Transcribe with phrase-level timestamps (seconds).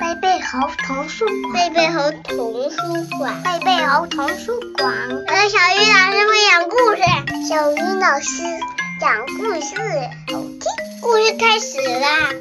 [0.00, 2.76] 贝贝猴童书馆，贝贝猴童书
[3.18, 4.92] 馆，贝贝猴童书馆。
[5.28, 7.00] 呃，小鱼老师会讲故事，
[7.48, 8.42] 小鱼老师
[9.00, 9.74] 讲故事，
[10.30, 10.60] 好听。
[11.00, 12.34] 故事开始啦！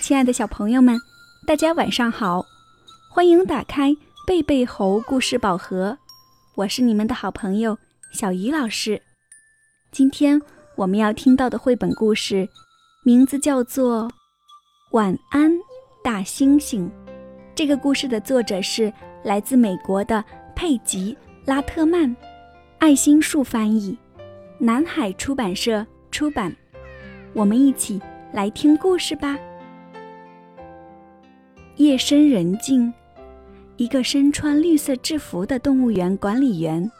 [0.00, 0.98] 亲爱的小朋友们，
[1.46, 2.46] 大家晚上好！
[3.14, 3.96] 欢迎打开
[4.26, 5.96] 贝贝猴故事宝盒，
[6.56, 7.78] 我是你们的好朋友
[8.10, 9.00] 小鱼老师。
[9.92, 10.42] 今天
[10.74, 12.48] 我们要听到的绘本故事，
[13.04, 14.08] 名字叫做
[14.90, 15.52] 《晚安，
[16.02, 16.78] 大猩猩》。
[17.54, 20.24] 这个故事的作者是来自美国的
[20.56, 21.16] 佩吉·
[21.48, 22.16] 拉特曼，
[22.78, 23.96] 爱心树翻译，
[24.58, 26.52] 南海出版社出版。
[27.32, 28.02] 我们一起
[28.32, 29.38] 来听故事吧。
[31.76, 32.92] 夜深人静，
[33.76, 36.90] 一个身穿绿色制服的动物园管理员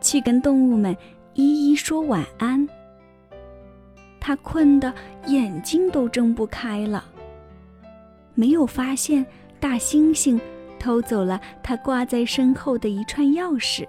[0.00, 0.96] 去跟动物们
[1.34, 2.68] 一一说晚安。
[4.20, 4.92] 他困得
[5.26, 7.04] 眼睛都睁不开了，
[8.34, 9.24] 没有发现
[9.58, 10.38] 大猩猩
[10.78, 13.86] 偷走了他挂在身后的一串钥匙。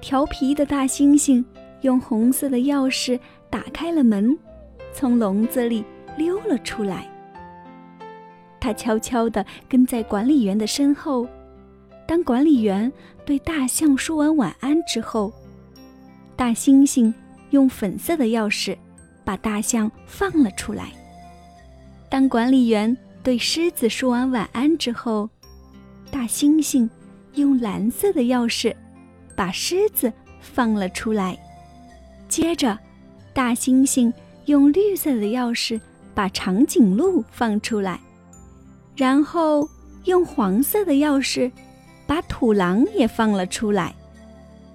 [0.00, 1.42] 调皮的大猩猩
[1.80, 4.38] 用红色的钥匙打开了门，
[4.92, 5.82] 从笼子里
[6.18, 7.10] 溜了出来。
[8.64, 11.28] 他悄悄地跟在管理员的身后。
[12.06, 12.90] 当管理员
[13.26, 15.30] 对大象说完晚安之后，
[16.34, 17.12] 大猩猩
[17.50, 18.74] 用粉色的钥匙
[19.22, 20.92] 把大象放了出来。
[22.08, 25.28] 当管理员对狮子说完晚安之后，
[26.10, 26.88] 大猩猩
[27.34, 28.74] 用蓝色的钥匙
[29.36, 31.38] 把狮子放了出来。
[32.30, 32.78] 接着，
[33.34, 34.10] 大猩猩
[34.46, 35.78] 用绿色的钥匙
[36.14, 38.00] 把长颈鹿放出来。
[38.96, 39.68] 然后
[40.04, 41.50] 用黄色的钥匙
[42.06, 43.94] 把土狼也放了出来，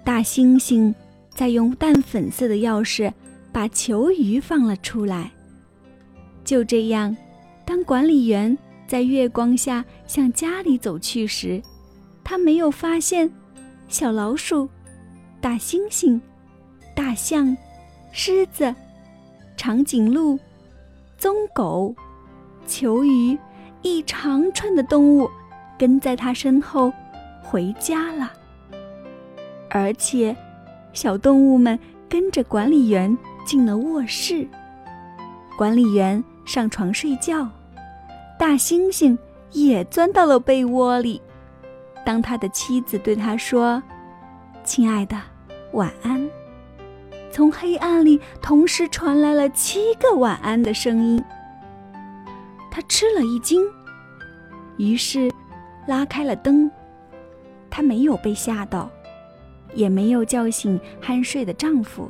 [0.03, 0.93] 大猩猩
[1.29, 3.11] 再用淡粉色的钥匙
[3.51, 5.31] 把球鱼放了出来。
[6.43, 7.15] 就这样，
[7.65, 8.57] 当管理员
[8.87, 11.61] 在月光下向家里走去时，
[12.23, 13.31] 他没有发现
[13.87, 14.67] 小老鼠、
[15.39, 16.19] 大猩猩、
[16.95, 17.55] 大象、
[18.11, 18.73] 狮子、
[19.55, 20.37] 长颈鹿、
[21.17, 21.95] 棕狗、
[22.65, 23.37] 球鱼。
[23.81, 25.29] 一长串的动物
[25.77, 26.91] 跟在他身后
[27.41, 28.31] 回家了，
[29.69, 30.35] 而且
[30.93, 31.79] 小动物们
[32.09, 34.47] 跟着管理员进了卧室。
[35.57, 37.47] 管理员上床睡觉，
[38.37, 39.17] 大猩猩
[39.51, 41.21] 也钻到了被窝里。
[42.05, 43.81] 当他的妻子对他说
[44.63, 45.15] ：“亲爱的，
[45.73, 46.29] 晚安。”
[47.31, 51.23] 从黑暗里同时传来了七个晚安的声音。
[52.71, 53.63] 他吃了一惊，
[54.77, 55.31] 于是
[55.87, 56.69] 拉开了灯。
[57.69, 58.89] 她没有被吓到，
[59.73, 62.09] 也没有叫醒酣睡的丈夫，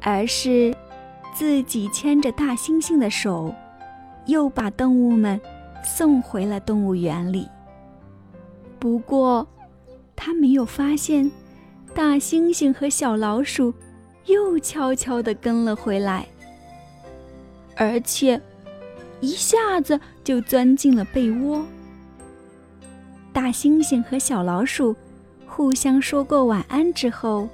[0.00, 0.74] 而是
[1.34, 3.54] 自己牵着大猩猩的手，
[4.26, 5.40] 又把动物们
[5.84, 7.48] 送回了动物园里。
[8.78, 9.46] 不过，
[10.16, 11.30] 她没有发现，
[11.94, 13.72] 大猩猩和小老鼠
[14.24, 16.26] 又悄悄地跟了回来，
[17.76, 18.40] 而且。
[19.22, 21.64] 一下子就钻进了被窝。
[23.32, 24.94] 大猩猩和小老鼠
[25.46, 27.48] 互相说过晚安之后，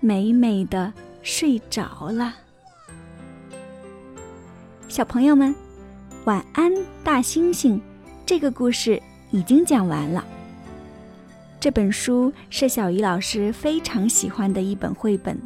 [0.00, 2.34] 美美的睡着了。
[4.88, 5.54] 小朋友们，
[6.24, 6.72] 晚安，
[7.04, 7.78] 大猩猩。
[8.24, 9.00] 这个故事
[9.30, 10.24] 已经讲完了。
[11.60, 15.38] 这本书是小鱼老师非常喜欢的一本绘本，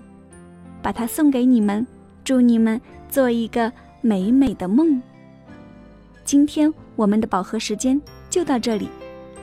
[0.81, 1.85] 把它送给你们，
[2.23, 5.03] 祝你们做一个美美的梦。
[6.25, 8.01] 今天我们的宝盒时间
[8.31, 8.89] 就到这里，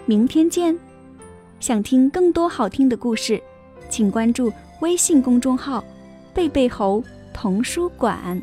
[0.06, 0.78] 明天见。
[1.60, 3.42] 想听更多好听的故事，
[3.90, 4.52] 请关注
[4.82, 5.84] 微信公众号
[6.34, 7.04] “贝贝猴
[7.34, 8.42] 童书馆”。